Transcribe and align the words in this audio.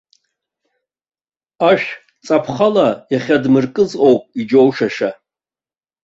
Ашә 1.69 1.87
цаԥхала 2.25 2.87
иахьадмыркыз 3.13 3.91
ауп 4.05 4.21
иџьоушьаша. 4.39 5.09